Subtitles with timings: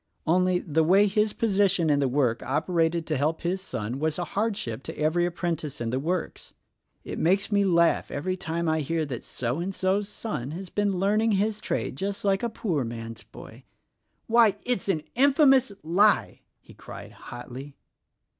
[0.25, 4.23] Only, the way his position in the world operated to help his son was a
[4.23, 6.53] hardship to every apprentice in the works.
[7.03, 10.97] It makes me laugh every time I hear that So and So's son has been
[10.97, 13.63] learning his trade just like a poor man's boy.
[14.25, 17.75] Why, it's an infamous lie!" he cried hotly.